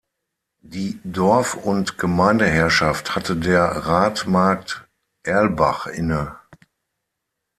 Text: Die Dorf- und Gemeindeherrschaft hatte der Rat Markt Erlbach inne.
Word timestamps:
Die 0.63 0.99
Dorf- 1.03 1.53
und 1.53 1.99
Gemeindeherrschaft 1.99 3.13
hatte 3.15 3.35
der 3.37 3.65
Rat 3.85 4.25
Markt 4.25 4.87
Erlbach 5.21 5.85
inne. 5.85 6.37